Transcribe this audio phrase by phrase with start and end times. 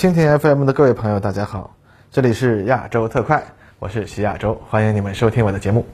[0.00, 1.76] 蜻蜓 FM 的各位朋友，大家好，
[2.10, 3.42] 这里是亚洲特快，
[3.78, 5.84] 我是徐亚洲，欢迎你们收听我的节目。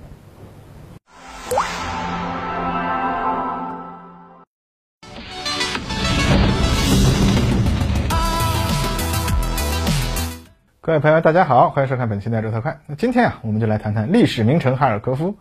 [10.81, 12.79] 各位朋友，大家好，欢迎收看本期的亚洲特快。
[12.87, 15.35] 那今天啊，我们就来谈谈历史名城哈尔科夫。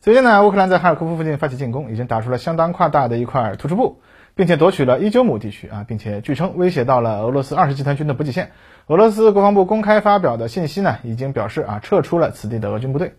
[0.00, 4.00] 最近呢，乌克兰在哈尔科夫附近发起进攻，已经打出了相当夸大的一块突出部。
[4.38, 8.52] 并且夺取了伊久姆地区啊，并且据称威胁到了俄罗斯二十集团军的补给线。
[8.86, 13.14] 俄罗斯国防部公开发表的信息呢，已经表示啊，撤出了此地的俄军部队。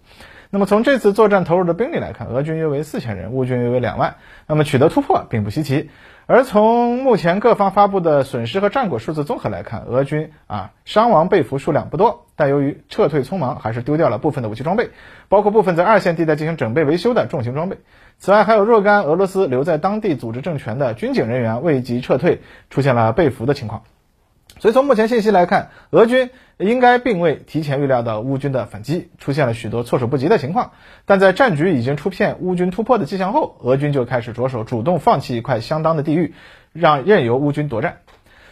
[0.51, 4.15] 那么从这次作战投入的兵力来看，俄军约为四千人，乌军约为两万。
[4.47, 5.91] 那么取得突破并不稀奇。
[6.25, 14.89] 而从目前各方发布的损失和战果数字综合来看，俄军啊伤亡被俘数量不多，但由于撤退匆忙，还是丢掉了部分的武器装备，
[15.27, 17.77] 包括部分在二线地带进行整备维修的重型装备。
[18.17, 22.41] 此外，还有若干俄罗斯留在当地组织政权的军警人员未及撤退，
[22.71, 23.83] 出现了被俘的情况。
[24.59, 30.71] 所以从目前信息来看，俄军应该并未提前预料到乌军的反击，出现了许多措手不及的情况。
[31.05, 36.33] 但在战局已经出现乌军突破的迹象后，俄军就开始着手主动放弃一块相当的地域，
[36.73, 37.99] 让任由乌军夺占。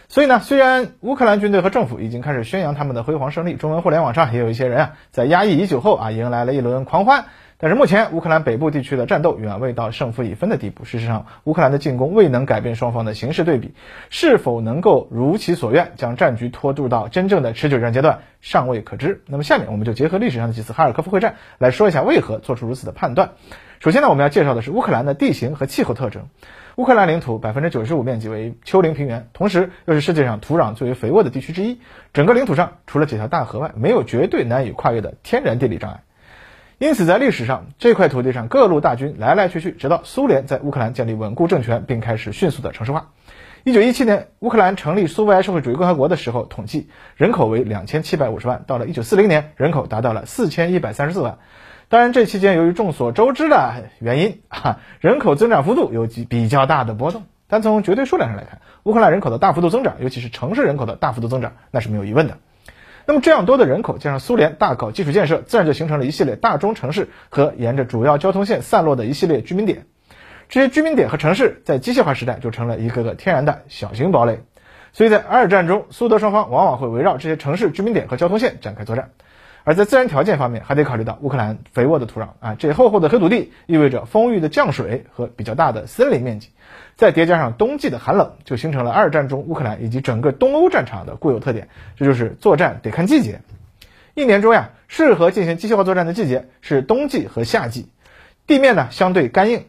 [0.08, 7.26] 所以呢，虽然乌克兰军队和政府已经开始宣扬他们的辉煌胜利，中文互联网上也有一些人啊，在压抑已久后啊，迎来了一轮狂欢。
[7.60, 10.86] 但是目前乌克兰北部地区的战斗远未到胜负已分的地步。
[10.86, 13.74] 事实上，乌克兰的进攻未能改变双方的形势对比，
[14.12, 19.24] 是否能够如其所愿将战局拖入到真正的持久战阶段，尚未可知。
[19.26, 23.32] 那么下面我们就结合历史上的几次哈尔科夫会战来说一下为何做出如此的判断。
[23.80, 26.28] 首先呢，我们要介绍的是乌克兰的地形和气候特征。
[26.76, 31.80] 乌克兰领土百分之九十五面积为丘陵平原，同时又是世界上土壤最为肥沃的地区之一。
[32.14, 36.02] 整个领土上除了几条大河外，没有绝对难以跨越的天然地理障碍。
[36.80, 43.10] 因此，在历史上，这块土地上各路大军来来去去，直到苏联在乌克兰建立稳固政权，并开始迅速的城市化。
[43.64, 48.64] 一九一七年，乌克兰成立苏维埃社会主义共和国的时候，统计人口为两千七百五十万。
[48.68, 51.40] 到了一九四零年，人口达到了四千一百三十四万。
[51.90, 57.24] 当然，这期间由于众所周知的原因，哈，人口增长幅度有几比较大的波动。
[57.48, 62.38] 但从绝对数量上来看，乌克兰人口的大幅度增长，尤其是城市人口的大幅度增长，那是没有疑问的。
[63.10, 69.86] 那么这样多的人口，加上苏联大搞基础建设，自然就形成了一系列大中城市和沿着主要交通线散落的一系列居民点。
[70.50, 74.42] 这些居民点和城市在机械化时代就成了一个个天然的小型堡垒。
[74.92, 79.12] 所以在二战中，苏德双方往往会围绕这些城市居民点和交通线展开作战。
[79.64, 86.50] 而在自然条件方面，还得考虑到乌克兰肥沃的土壤啊，这厚厚的黑土地意味着丰裕的降水和比较大的森林面积。
[86.98, 93.42] 再叠加上冬季的寒冷，就形成了二战中乌克兰以及整个东欧战场的固有特点，这就是作战得看季节。
[94.16, 97.88] 一年中呀，适合进行机械化作战的季节是冬季和夏季，
[98.48, 99.66] 地面呢相对干硬，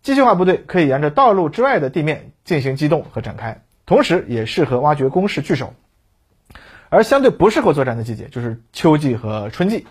[0.00, 5.74] 机械化部队可以沿着道路之外的地面进行机动和展开，同时也适合挖掘工事据守。
[6.88, 9.86] 而相对不适合作战的季节就是秋季和春季，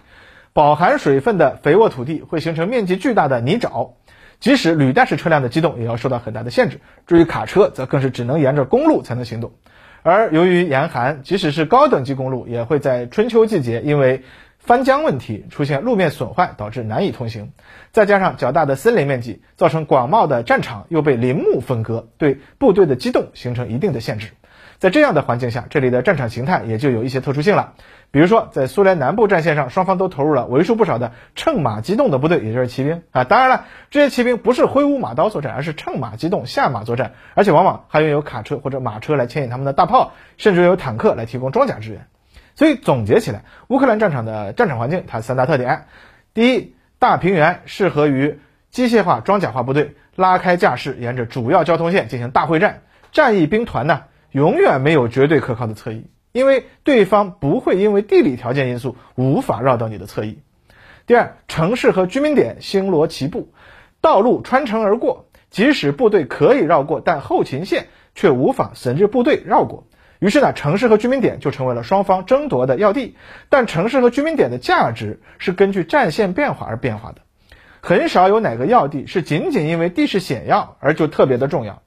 [0.54, 3.92] 饱含水分的肥沃土地会形成面积巨大的泥沼。
[4.40, 9.52] 即使履带式车辆的机动也要受到很大的限制，至于卡车则更是只能沿着公路才能行动。
[10.02, 14.24] 而由于严寒，即使是高等级公路也会在春秋季节因为
[14.58, 17.52] 翻浆问题出现路面损坏，导致难以通行。
[17.92, 24.30] 再加上较大的森林面积，造成广袤的战场又被林木分割，对部队的机动形成一定的限制。
[24.80, 27.74] 在这样的环境下，这里的战场形态也就有一些特殊性了。
[28.12, 33.26] 比如说，在苏联南部战线上，双方都投入了为数不少的乘马机动的部队，也就是骑兵啊。
[33.26, 42.08] 当然了，这些骑兵不是挥舞马刀作战，而是乘马机动、下马作战，而且往往还拥有卡车或者马车来牵引他们的大炮，甚至有坦克来提供装甲支援。
[42.56, 45.88] 所以总结起来，乌克兰战场的战场环境它三大特点：
[46.34, 48.40] 第一，大平原适合于
[48.72, 52.80] 机械化、装甲化部队拉开架势，沿着主要交通线进行大会战。
[53.12, 54.04] 战役兵团呢？
[54.32, 60.40] 永远没有绝对可靠的侧翼，因为对方不会因为地理条件因素无法绕到你的侧翼。
[61.08, 63.52] 第二，城市和居民点星罗棋布，
[64.02, 69.88] 道路穿城而过，即使部队可以绕过，但后勤线却无法随着部队绕过。
[70.20, 73.16] 于是呢，城市和居民点就成为了双方争夺的要地。
[73.50, 77.22] 但城市和居民点的价值是根据战线变化而变化的，
[77.82, 81.82] 很少有哪个要地是仅仅因为地势险要而就特别的重要。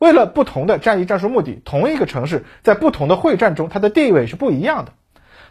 [0.00, 4.94] 为了不同的战役战术目的，同一个城市在不同的会战中，它的地位是不一样的。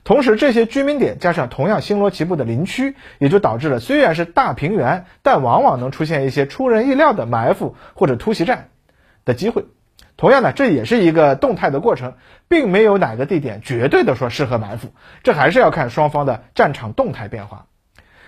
[0.03, 8.69] 同时，这些居民点加上同样星罗棋布的林区，也就导致了虽然是大平原，但往往能出现一些出人意料的埋伏或者突袭战
[9.23, 9.65] 的机会。
[10.17, 12.15] 同样呢，这也是一个动态的过程，
[12.47, 14.89] 并没有哪个地点绝对的说适合埋伏，
[15.23, 17.67] 这还是要看双方的战场动态变化。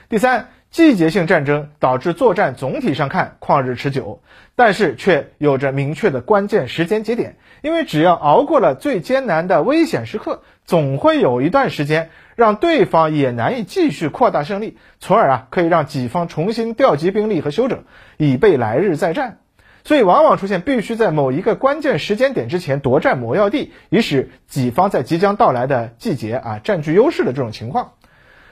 [0.08, 4.22] 第三，季节性战争导致作战总体上看旷日持久，
[4.56, 7.36] 但是却有着明确的关键时间节点。
[7.62, 17.84] 因为只要熬过了最艰难的危险时刻，总会有一段时间让对方也难以继续扩大胜利，从而啊可以让己方重新调集兵力和休整，
[18.16, 19.40] 以备来日再战。
[19.84, 27.92] 所以往往出现必须在某一个关键时间点之前夺占某要地，以使己方在即将到来的季节啊占据优势的这种情况。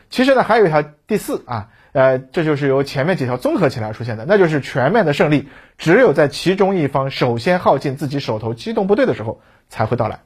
[0.09, 1.69] 其实呢，还有一条第四啊。
[1.91, 5.47] 呃，这就是由前面几条综合起来出现的，那就是全面的胜利，
[5.77, 10.19] 只有在其中一方首先耗尽自己手头机动部队的时候才会到来。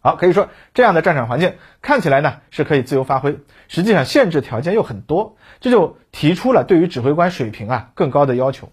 [0.00, 3.38] 好，可以说这样的战场环境看起来呢是可以自由发挥，
[3.68, 8.70] 实际上限制条件又很多，这就提出了对于指挥官水平啊更高的要求。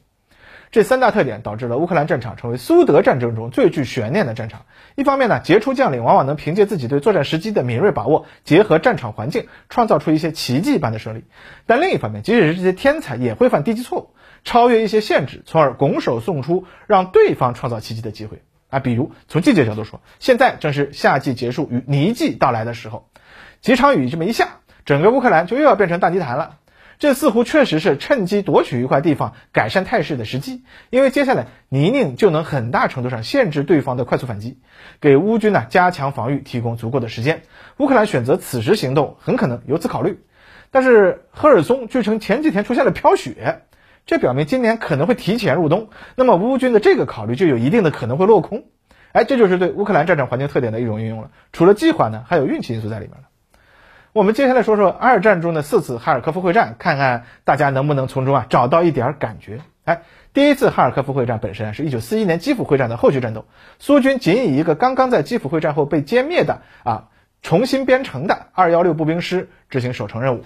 [0.74, 4.66] 这三大特点导致了乌克兰战场成为苏德战争中最具悬念的战场。
[4.96, 11.26] 一方面呢，杰出将领往往能凭借自己对作战时机的敏锐把握，结合战场环境，创造出一些奇迹般的胜利。
[11.68, 18.42] 但另一方面，即使是这些天才，也会犯低级错误，超越一些限制，从而拱手送出让对方创造奇迹的机会
[18.72, 18.80] 啊。
[18.80, 23.10] 比如从季节角度说，现在正是夏季结束与泥季到来的时候，
[23.62, 26.56] 几场雨这么一下，整个乌克兰就又要变成大泥潭了。
[27.04, 34.62] 这似乎确实是趁机夺取一块地方、改善态势的时机，因为接下来泥泞就能很大程度上限制对方的快速反击，
[35.02, 37.42] 给乌军呢加强防御提供足够的时间。
[37.76, 40.24] 乌克兰选择此时行动，很可能由此考虑。
[40.72, 43.64] 但是赫尔松据称前几天出现了飘雪，
[44.06, 48.64] 这表明今年可能会提前入冬，那么乌军的这个考虑就有一定的可能会落空。
[49.12, 51.32] 哎，这就是对乌克兰战场环境特点的一种运用了。
[51.52, 53.28] 除了计划呢，还有运气因素在里面了。
[54.14, 59.62] 我们接下来说说二战中的四次哈尔科夫会战，看看大家能不能从中啊找到一点感觉。
[59.86, 63.46] 哎，第一次哈尔科夫会战本身是一九四一年基辅会战的后续战斗，
[63.80, 67.10] 苏军仅以一个刚刚在基辅会战后被歼灭的啊
[67.42, 70.46] 重新编成的二幺六步兵师执行守城任务。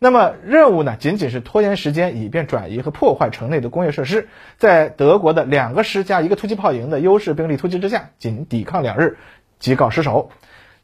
[0.00, 4.28] 那么任务呢，仅仅是拖延时间，以便转移和破坏城内的工业设施，
[4.58, 9.18] 在德国的两个师加一个突击炮营的优势兵力突击之下，仅抵抗两日
[9.60, 10.32] 即告失守。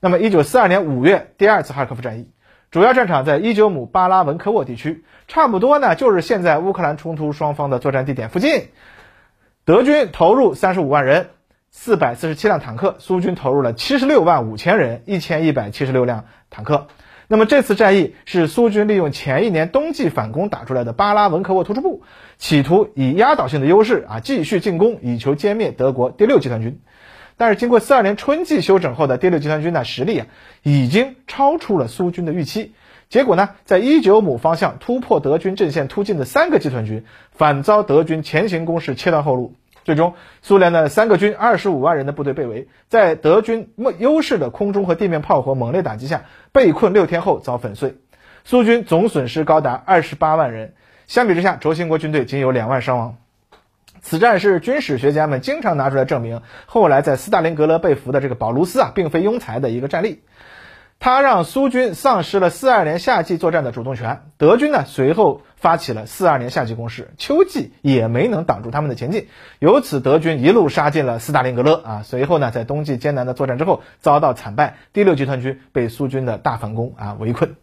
[0.02, 2.31] 那么，一九四二年五月，第二次哈尔科夫战役，
[2.70, 8.69] 主要战场在伊久姆巴拉文科沃地区，差不多呢，就是现在乌克兰冲突双方的作战地点附近。
[9.67, 11.29] 德军投入三十五万人，
[11.70, 16.87] 四百四十七辆坦克；苏军投入了七十六万五千人，一千一百七十六辆坦克。
[17.29, 22.02] 那么这次战役是苏军利用前一年冬季反攻打出来的巴拉文科沃突出部，
[22.38, 26.81] 企图以压倒性的优势啊继续进攻，以求歼灭德国第六集团军。
[27.41, 30.27] 但是经过四二年春季休整后的第六集团军的实力啊，
[30.63, 32.75] 已经超出了苏军的预期。
[33.09, 39.55] 结果呢，在伊久姆方向突破德军阵线突进的三个集团军，反遭德军前行攻势切断后路。
[39.85, 47.95] 最终，苏联的三个军二十五万人的部队被围，在德军优势的空中和地面炮火猛烈打击下，被困六天后遭粉碎。
[48.45, 50.75] 苏军总损失高达二十八万人。
[51.07, 53.17] 相比之下，轴心国军队仅有两万伤亡。
[54.02, 60.23] 此战是军史学家们经常拿出来证明，后来在斯大林格勒被俘的这个保卢斯啊，并非庸才的一个战例。
[60.99, 69.29] 他让苏军丧失了四二年夏季作战的主动权，德军呢随后发起了四二年夏季攻势，秋季也没能挡住他们的前进，
[69.61, 72.02] 由此德军一路杀进了斯大林格勒啊。
[72.05, 77.55] 随后呢，在冬季艰难的作战之后遭到惨败，第六集团军被苏军的大反攻啊围困。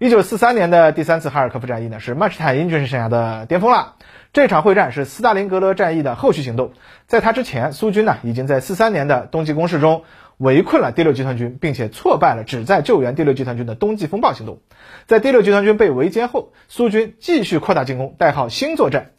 [0.00, 3.96] 一九四三年的第三次哈尔科夫战役呢，是曼施坦因军事生涯的巅峰了。
[4.32, 6.70] 这场会战是斯大林格勒战役的后续行动，
[7.08, 10.04] 在他之前，苏军呢已经在四三年的冬季攻势中
[10.36, 14.60] 围困了第六集团军，并且挫败了旨在救援第六集团军的冬季风暴行动。
[15.06, 19.10] 在第六集团军被围歼后，苏军继续扩大进攻，代号新作战。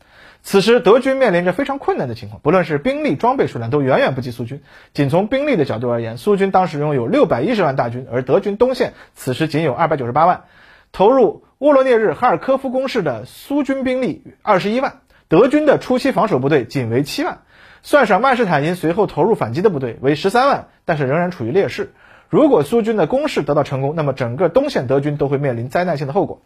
[0.44, 4.62] 此时，德军面临着非常困难的情况，不论是兵力、装备数量都远远不及苏军。
[4.94, 10.44] 仅从兵力的角度而言，苏军当时拥有六百一十万大军，而德军东线此时仅有二百九十八万。
[10.92, 17.42] 投入沃罗涅日、哈尔科夫攻势的苏军兵力二十一万，德军的初期防守部队仅为七万，
[17.84, 21.94] 算上曼施坦因随后投入反击的部队为十三万，但是仍然处于劣势。
[22.30, 26.42] 如果苏军的攻势得到成功，那么整个东线德军都会面临灾难性的后果。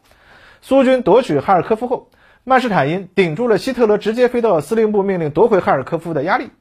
[0.62, 2.10] 苏军夺取哈尔科夫后，
[2.44, 6.52] 曼施坦因顶住了希特勒直接飞到司令部命令夺回哈尔科夫的压力。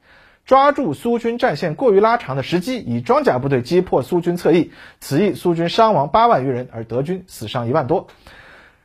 [0.44, 8.08] 抓住苏军战线过于拉长的时机，以装甲部队击破苏军侧翼，此役苏军伤亡八万余人，而德军死伤一万多。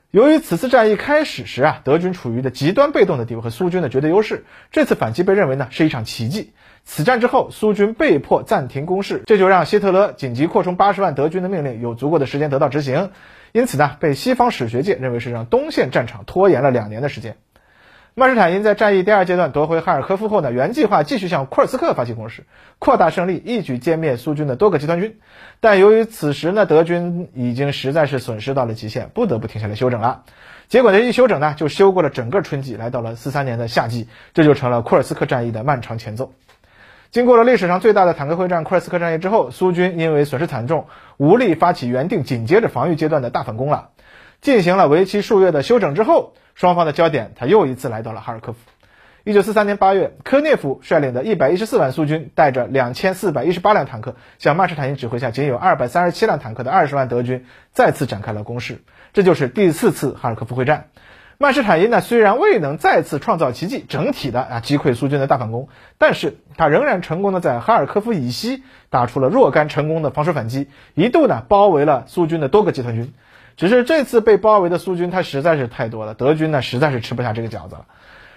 [0.09, 6.53] 由于此次战役开始时啊，德军处于的极端被动的地位和苏军的绝对优势，这次反击被认为呢是一场奇迹。
[6.85, 13.11] 此战之后，苏军被迫暂停攻势，这就让希特勒紧急扩充八十万德军的命令有足够的时间得到执行，
[13.51, 17.35] 因此呢，被西方史学界认为是让东线战场拖延了两年的时间。
[18.19, 22.47] 曼施坦因在战役第二阶段夺回哈尔科夫后呢，原计划继续向库尔斯克发起攻势，
[22.79, 25.19] 扩大胜利，一举歼灭苏军的多个集团军。
[25.59, 30.23] 但由于此时呢，德军已经实在是损失到了极限，不得不停下来休整了。
[30.67, 36.31] 结果这一休整呢，就休过了整个春季，来到了四三年的夏季，这就成了库尔斯克战役的漫长前奏。
[37.11, 43.89] 经过了历史上最大的坦克会战库尔斯克战役之后，苏军因为损失惨重，无力发起原定紧接着防御阶段的大反攻了。
[44.41, 48.57] 进行了为期数月的休整之后，双方的焦点他又一次来到了哈尔科夫。
[49.23, 58.81] 一九四三年八月，科涅夫率领的一百一十四万苏军，带着两千四百一十八辆坦克，向曼施坦因指挥下仅有二百三十七辆坦克的二十万德军再次展开了攻势。
[59.13, 60.87] 这就是第四次哈尔科夫会战。
[61.37, 73.13] 曼施坦因呢，虽然未能再次创造奇迹，整体的啊击溃苏军的大反攻，但是他仍然成功的在哈尔科夫以西打出了若干成功的防守反击，一度呢包围了苏军的多个集团军。
[73.57, 77.85] 只是这次被包围的苏军他实在是太多了，德军呢实在是吃不下这个饺子了。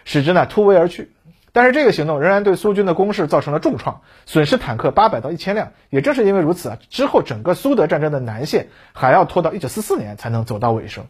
[0.04, 1.12] 使之呢突围而去，
[1.52, 5.72] 但是这个行动仍然对苏军的攻势造成了重创，损失坦克八百到一千辆。
[5.90, 11.04] 也正是因为如此啊，之后整个苏德战争的南线还要拖到一九四四年才能走到尾声。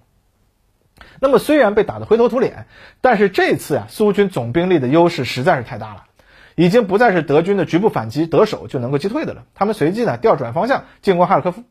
[1.20, 2.66] 那么虽然被打得灰头土脸，
[3.00, 6.04] 但是这次啊，苏军总兵力的优势实在是太大了，
[6.56, 9.44] 已经不再是德军的局部反击得手就能够击退的了。
[9.54, 11.62] 他们随即呢调转方向进攻哈尔科夫，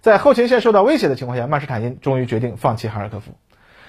[0.00, 3.32] 在后勤线受到威胁的情况下，曼施坦因终于决定放弃哈尔科夫。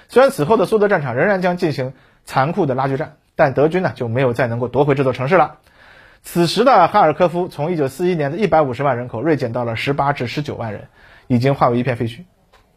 [0.08, 1.94] 虽然此后的苏德战场仍然将进行。
[2.26, 5.56] 残酷的拉锯战，但德军呢就没有再能够夺回这座城市了。
[6.22, 10.90] 此时的哈尔科夫从1941年的一百五十万人口锐减到了十八至十九万人，
[11.26, 12.26] 已经化为一片废墟。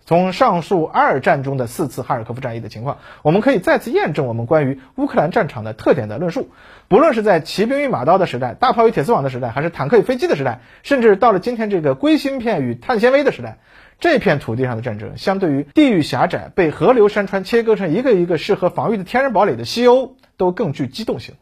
[0.04, 6.50] 从上述二战中的四次哈尔科夫战役的情况，我们可以再次验证我们关于乌克兰战场的特点的论述。
[6.88, 13.58] 不论是在骑兵与马刀的时代、大炮与铁丝网的时代，还是坦克与飞机的时代，甚至到了今天这个硅芯片与碳纤维的时代。
[14.00, 21.36] 这片土地上的战争，相对于地域狭窄、被河流山川切割成一个一个适合防御的天然堡垒的西欧，都更具机动性。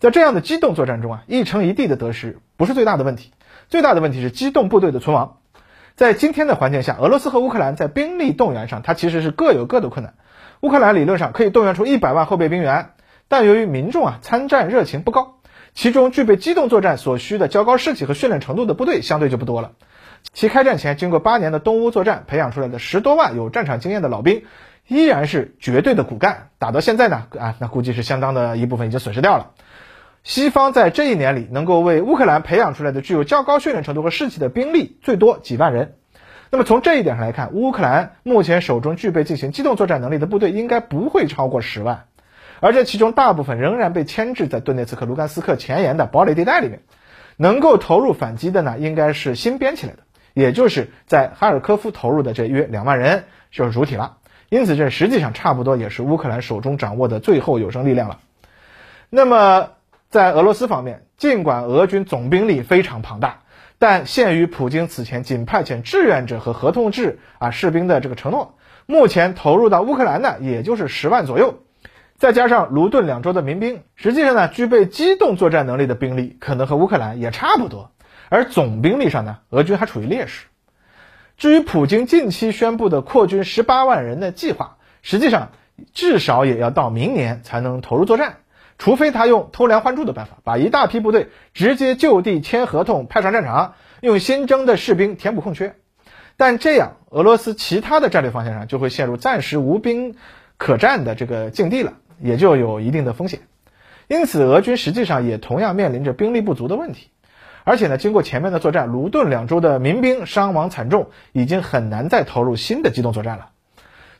[0.00, 3.30] 在这样的机动作战中啊，一城一地的得失不是最大的问题，
[3.68, 5.38] 最大的问题是机动部队的存亡。
[5.96, 10.12] 在今天的环境下，俄罗斯和乌克兰在兵力动员上，它其实是各有各的困难。
[10.60, 12.90] 乌克兰理论上可以动员出一百万后备兵员，
[13.28, 15.36] 但由于民众啊参战热情不高，
[15.72, 19.72] 其中具备机动作战所需的较高士气和训练程度的部队相对就不多了。
[20.34, 24.44] 其开战前经过八年的东乌作战培养出来的十多万有战场经验的老兵，
[24.86, 26.48] 依然是绝对的骨干。
[26.58, 29.52] 打到现在呢，啊，那估计是相当的一部分已经损失掉了。
[30.26, 35.94] 西方在这一年里能够为乌克兰培养出来的具有较高训练程度和士气的兵力，最多几万人。
[36.50, 42.06] 那么从这一点上来看，乌克兰目前手中具备进行机动作战能力的部队应该不会超过十万，
[42.58, 46.80] 而这其中大部分仍然被牵制在顿涅茨克、卢甘斯克前沿的堡垒地带里面。
[47.36, 50.00] 能够投入反击的呢，应该是新编起来的。
[50.34, 54.16] 也就是在哈尔科夫投入的这约两万人就是主体了，
[54.48, 58.18] 因此这实际上差不多也是乌克兰手中掌握的最后有生力量了。
[59.08, 59.68] 那么
[60.08, 63.42] 在俄罗斯方面，尽管俄军总兵力非常庞大，
[63.78, 71.60] 但限于普京此前仅派遣志愿者和合同制啊士兵的这个承诺，目前投入到乌克兰的也就是十万左右，
[72.16, 77.90] 再加上卢顿两州的民兵，实际上呢具备机动作战能力的兵力可能和乌克兰也差不多。
[78.28, 80.46] 而总兵力上呢，俄军还处于劣势。
[81.36, 85.50] 至于普京近期宣布的扩军十八万人的计划，实际上
[85.92, 88.38] 至少也要到明年才能投入作战，
[88.78, 95.76] 除非他用偷梁换柱的办法，把一大批部队直接就地签合同派上战场，用新征的士兵填补空缺。
[96.36, 100.16] 但这样，俄罗斯其他的战略方向上就会陷入暂时无兵
[100.58, 103.40] 可战的这个境地了，也就有一定的风险。
[104.08, 107.08] 因此，俄军实际上也同样面临着兵力不足的问题。
[107.64, 113.48] 而且呢，经过前面的作战，卢顿两州的民兵伤亡惨重，已经很难再投入新的机动作战了。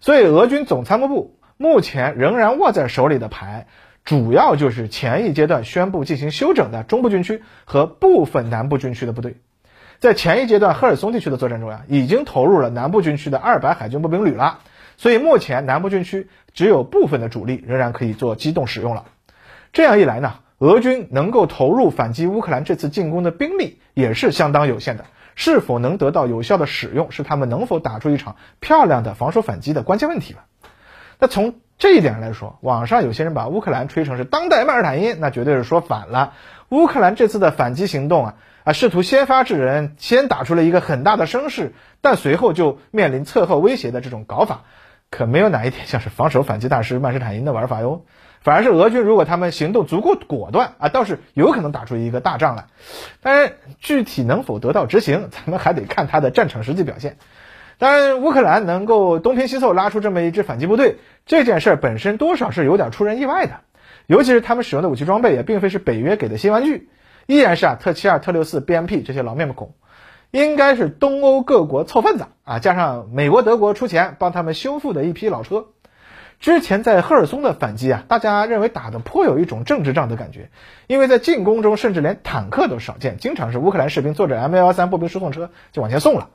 [0.01, 3.69] 所以，俄军总参谋部目前仍然握在手里的牌，
[4.07, 9.37] 主要就是前一阶段宣布进行休整的中部军区和部分南部军区的部队。
[9.99, 14.61] 在前一阶段赫尔松地区的作战中呀，已经投入了南部军区的二百海军步兵旅了。
[14.97, 19.07] 所以，目前南部军区只有部分的主力仍然可以做机动使用了。
[19.73, 20.35] 这样一来呢？
[20.59, 30.45] 俄军能够投入反击乌克兰这次进攻的兵力也是相当有限的，是否能得到有效的使用，是他们能否打出一场漂亮的防守反击的关键问题了。
[31.19, 36.33] 那从这一点来说，网上有些人把乌克兰吹成是当代曼施坦因，那绝对是说反了。
[36.71, 44.63] 乌克兰这次的反击行动啊啊，试图先发制人，先打出了一个很大的声势，但随后就面临侧后威胁的这种搞法，
[45.11, 48.05] 可没有哪一点像是防守反击大师曼施坦因的玩法哟。
[48.41, 52.67] 反而是俄军，如果他们行动足够果断啊，倒是有可能打出一个大仗来。
[53.21, 57.19] 当然，具体能否得到执行，咱们还得看他的战场实际表现。
[57.79, 63.61] 当然，乌克兰能够东拼西凑拉出这么一支反击部队，这件事本身多少是有点出人意外的。
[64.07, 66.89] 尤其是他们使用的武器装备也并非是北约给的新玩具，
[67.27, 69.75] 依然是啊特七二、特六四、BMP 这些老面孔，
[70.31, 75.67] 应该是东欧各国凑份子啊，加上美国、德国出钱帮他们修复的一批老车。
[76.39, 80.51] 之前在赫尔松的反击啊，大家认为打的颇有一种政治仗的感觉，
[80.87, 86.29] 因为在进攻中甚至连坦克都少见，经常是乌克兰士兵坐着 M 幺幺三步兵输送车就往前送了。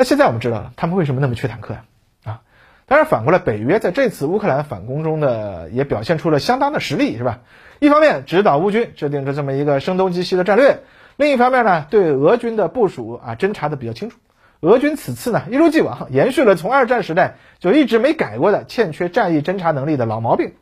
[0.00, 1.84] 那现在我们知道了，他们为什么那么缺坦克呀？
[2.24, 2.40] 啊，
[2.86, 7.40] 当然反过来，北约在这次乌克兰反攻中的也表现出了相当的实力，是吧？
[7.80, 10.84] 一方面指导乌军制定着这么一个声东击西的战略，
[11.18, 14.16] 另一方面呢，对俄军的部署啊侦查的比较清楚。
[14.60, 20.54] 俄军此次呢，一如既往延续了从二战时代就一直没改过的欠缺战役侦察能力的老毛病。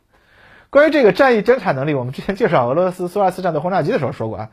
[0.69, 4.49] 关于这个战役侦察能力，我们之前介绍俄罗斯苏 -24 战斗轰炸机的时候说过啊，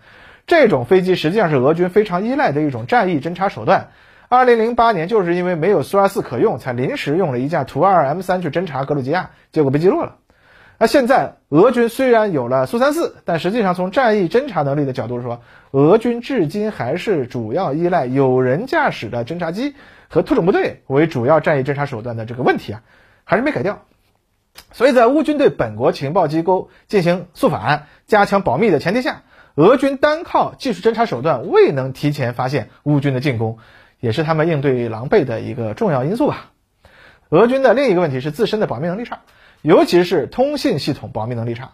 [0.47, 3.89] 这种飞机实际上是俄军非常依赖的一种战役侦察手段。
[4.29, 10.17] 2008年就是因为没有苏 -24 可用，才临时用了一架图 -2M3 去侦察格鲁吉亚，结果被击落了。
[10.79, 15.41] 那现在俄军虽然有了苏三四，但实际上从战役侦察能力的角度说，
[15.71, 19.75] 俄军至今还是主要依赖有人驾驶的侦察机
[20.09, 22.83] 和特种部队为主要战役侦察手段的这个问题啊，
[23.25, 23.85] 还是没改掉。
[24.73, 29.23] 所以在乌军对本国情报机构进行肃反、加强保密的前提下，
[29.55, 33.59] 俄军单靠技术侦察手段未能提前发现乌军的进攻，
[34.07, 36.53] 也是他们应对狼狈的一个重要因素吧。
[37.29, 39.19] 俄军的另一个问题是自身的保密能力差。
[39.63, 41.73] 尤其是通信系统保密能力差，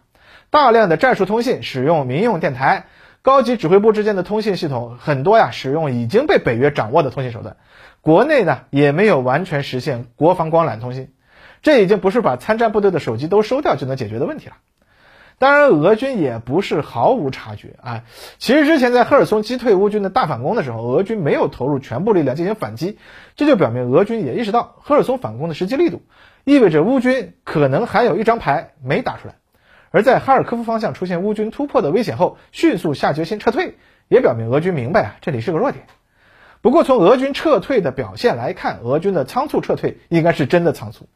[0.49, 2.87] 大量的战术通信使用民用电台，
[3.21, 7.59] 高级指挥部之间的通信系统很多呀，使用已经被北约掌握的通信手段，
[8.01, 11.13] 国内呢也没有完全实现国防光缆通信，
[11.61, 14.55] 这已经不是把参战部队的手机都收掉就能解决的问题了。
[15.43, 18.05] 当然，俄军也不是毫无察觉啊。
[18.39, 22.97] 其实之前在赫尔松击退乌军的大反攻的时候，俄军没有投入全部力量进行反击，
[23.35, 26.01] 这就表明俄军也意识到赫尔松反攻的实际力度。
[26.45, 29.35] 意味着乌军可能还有一张牌没打出来，
[29.91, 33.75] 而在哈尔科夫方向出现乌军突破的危险后，迅速下决心撤退，
[34.07, 35.87] 也表明俄军明白啊这里是个弱点。
[36.61, 41.09] 不过从俄军撤退的表现来看，俄军的仓促撤退应该是真的仓促，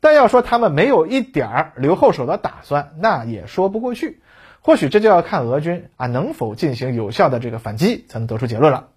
[0.00, 4.20] 但要说他们没有一点儿留后手的打算，那也说不过去。
[4.62, 8.88] 或许这就要看俄军啊能否进行有效的这个反击，才能得出结论了。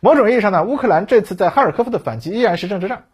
[0.00, 3.04] 某种意义上呢，乌克兰这次在哈尔科夫的反击依然是政治战。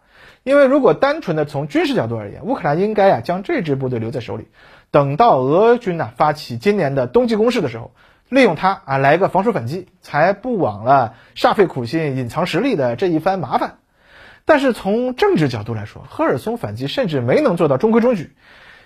[0.45, 4.47] 因为如果单纯的从军事角度而言，乌克兰应该啊将这支部队留在手里，
[4.93, 7.91] 等到俄军呢发起今年的冬季攻势的时候，
[8.29, 13.79] 利用它啊来个防守反击，才不枉了煞费苦心隐藏实力的这一番麻烦。
[14.47, 18.35] 但是从政治角度来说，赫尔松反击甚至没能做到中规中矩，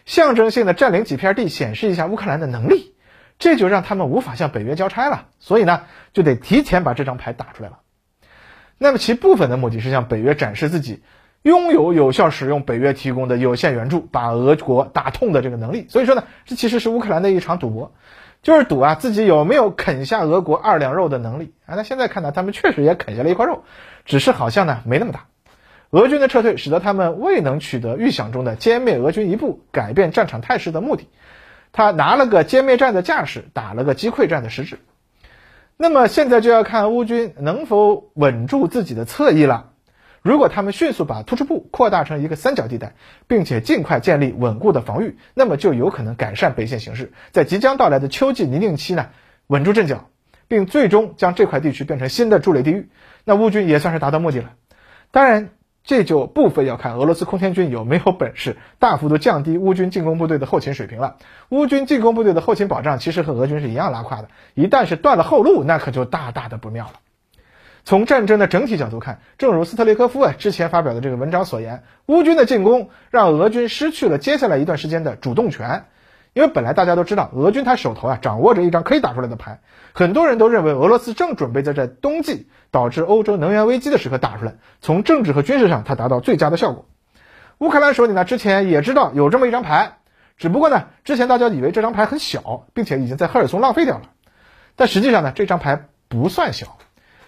[0.06, 2.96] 象征性的占领几片地，显示一下乌克兰的能力，
[3.38, 5.26] 这就让他们无法向北约交差了。
[5.38, 7.78] 所以呢，就得提前把这张牌打出来了。
[8.78, 11.02] 那么其部分的目的是向北约展示自己。
[11.42, 15.86] 拥有有效使用北约提供的有限援助，把俄国打痛的这个能力。
[15.88, 17.94] 所以说呢，这其实是乌克兰的一场赌博，
[18.42, 21.76] 就是赌啊自己有没有啃下俄国二两肉的能力啊。
[21.76, 23.64] 那现在看呢，他们确实也啃下了一块肉，
[24.04, 25.28] 只是好像呢没那么大。
[25.90, 31.08] 俄军的撤退使得他们未能取得预想中的歼灭俄军一部、改变战场态势的目的。
[31.72, 34.78] 他拿了个歼灭战的架势，打了个击溃战的实质。
[35.76, 39.70] 那么现在就要看乌军能否稳住自己的侧翼了。
[40.22, 42.94] 如果他们迅速把突出部扩大成一个三角地带，
[43.26, 49.08] 并且尽快建立稳固的防御，那么就有可能改善北线形势，在即将到来的秋季泥泞期呢，
[49.46, 50.10] 稳住阵脚，
[50.46, 52.90] 并最终将这块地区变成新的筑垒地域。
[53.24, 54.52] 那乌军也算是达到目的了。
[55.10, 55.48] 当然，
[55.82, 61.16] 这就不非要看俄罗斯空天军有没有本事大幅度降低乌军进攻部队的后勤水平了。
[61.48, 66.92] 乌军进攻部队的后勤保障其实和俄军是一样拉胯的，一旦是断了后路，那可就大大的不妙了。
[67.82, 75.86] 从战争的整体角度看，正如斯特列科夫啊之前发表的这个文章所言，乌军的进攻让俄军失去了接下来一段时间的主动权。
[76.32, 79.60] 因为本来大家都知道，俄军他手头啊掌握着一张可以打出来的牌，
[79.92, 86.86] 很多人都认为俄罗斯正准备在这冬季导致欧洲能源危机的时刻打出来，从政治和军事上它达到最佳的效果。
[87.58, 89.98] 乌克兰手里呢之前也知道有这么一张牌，
[90.36, 94.02] 只不过呢之前大家以为这张牌很小，并且已经在赫尔松浪费掉了，
[94.76, 96.78] 但实际上呢这张牌不算小。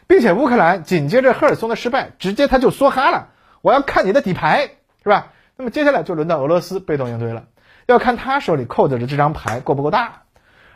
[0.08, 3.28] 并且乌克兰紧接着赫尔松的失败，直接他就梭哈了。
[3.62, 5.28] 我要看你的底牌，是吧？
[5.56, 7.44] 那么接下来就轮到俄罗斯被动应对了，
[7.92, 10.22] 要看他手里扣着的这张牌够不够大，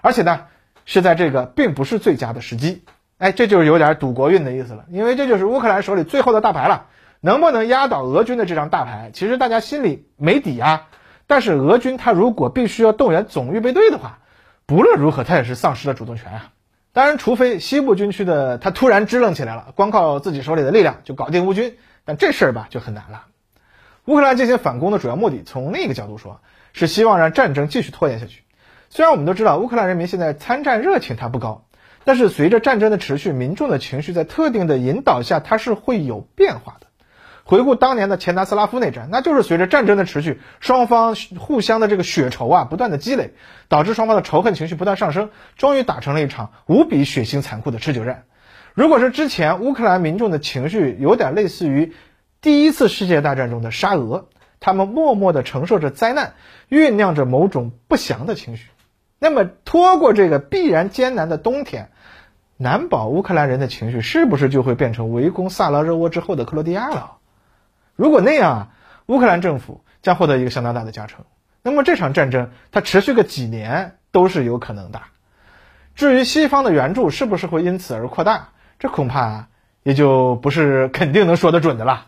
[0.03, 0.45] 而且呢
[0.85, 2.85] 是在这个并不是最佳的时机。
[3.19, 6.87] 哎，这就是有点赌国运的意思了，因为这就是乌克兰手里最后的大牌了，
[7.21, 10.89] 能不能压倒俄军的这张大牌，其实大家心里没底啊。
[11.27, 14.19] 但是俄军他如果必须要动员总预备队的话，
[14.67, 16.53] 不论如何他也是丧失了主动权啊。
[16.93, 23.25] 当然，除非西部军区的他突然支棱起来了，光靠自己手里的力量就搞定乌军，但这事儿吧就很难了。
[24.05, 26.41] 乌克兰进行反攻的主要目的，从另一个角度说，
[26.77, 28.43] 是希望让战争继续拖延下去。
[28.91, 31.65] 虽然我们都知道乌克兰人民现在参战热情它不高，
[32.05, 36.87] 但是随着战争的持续，民众的情绪在特定的引导下，它是会有变化的。
[37.45, 43.33] 回顾当年的前南斯拉夫内战，那就是随着战争的持续，双方互相的这个血仇啊不断的积累，
[43.69, 48.25] 导致双方的仇恨情绪不断上升，终于打成了一场无比血腥残酷的持久战。
[48.75, 51.95] 如果是之前乌克兰民众的情绪有点类似于
[52.43, 54.29] 第一次世界大战中的沙俄，
[54.67, 56.35] 他们默默地承受着灾难，
[56.69, 58.67] 酝酿着某种不祥的情绪，
[59.21, 61.91] 那么拖过这个必然艰难的冬天，
[62.57, 67.19] 难保乌克兰人的情绪是不是就会变成围攻萨拉热窝之后的克罗地亚了？
[67.95, 68.69] 如果那样啊，
[69.07, 71.25] 乌克兰政府将获得一个相当大的加成。
[71.63, 75.01] 那么这场战争它持续个几年都是有可能的。
[75.95, 78.49] 至于西方的援助是不是会因此而扩大，
[78.81, 79.47] 这恐怕
[79.85, 82.07] 也就不是肯定能说得准的了。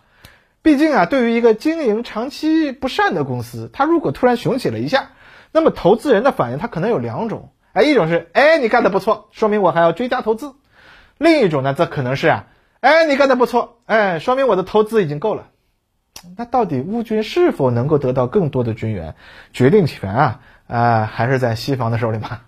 [0.63, 5.11] 毕竟啊，对于一个经营长期不善的公司，它如果突然雄起了一下，
[5.53, 7.53] 那么投资人的反应它可能有两种。
[7.73, 10.57] 哎，一种是哎你干的不错，说明我还要追加投资；
[11.17, 12.47] 另一种呢，则可能是啊，
[12.81, 15.49] 哎你干的不错，哎说明我的投资已经够了。
[16.37, 19.15] 那到底乌军是否能够得到更多的军援，
[19.53, 22.41] 决定权啊啊还是在西方的手里吗？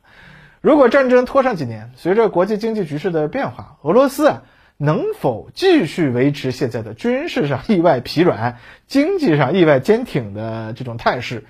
[0.61, 4.43] 如果战争拖上几年，随着国际经济局势的变化，俄罗斯啊
[4.83, 11.45] 能否继续维持现在的军事上意外疲软、经济上意外坚挺的这种态势，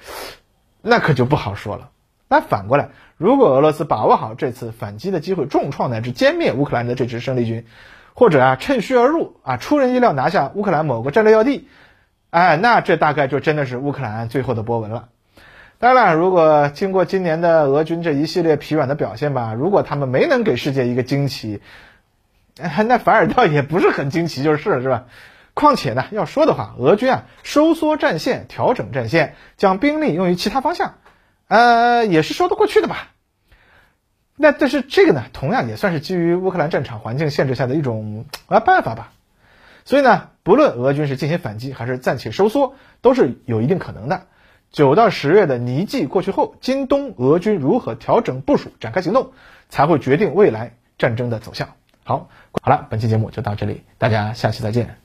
[0.82, 1.90] 那可就不好说了。
[2.26, 7.66] 那反过来，如果俄罗斯把握好这次反击的机会，重创乃至歼灭乌克兰的这支胜利军，
[8.14, 11.68] 或者啊趁虚而入啊出人意料拿下乌克兰某个战略要地。
[12.30, 15.08] 哎，那这大概就真的是乌克兰最后的波纹了。
[15.78, 21.60] 当然，如果经过今年的俄军这一系列疲软的表现吧，如果他们没能给世界一个惊奇，
[22.86, 25.06] 那反而倒也不是很惊奇就是了，是吧？
[25.54, 30.94] 况且呢，要说的话，俄军啊收缩战线、调整战线，将兵力用于其他方向，
[31.48, 33.08] 呃，也是说得过去的吧。
[34.36, 39.12] 那但是这个呢，同样也算是基于乌克兰战场环境限制下的一种啊办法吧。
[39.84, 44.26] 所以呢，不论俄军是进行反击还是暂且收缩，都是有一定可能的。
[44.70, 49.32] 九到十月的泥季过去后，今冬俄军如何调整部署、展开行动，
[49.68, 51.70] 才会决定未来战争的走向。
[52.10, 52.28] 好，
[52.60, 54.99] 好了，本期节目就到这里，大家下期再见。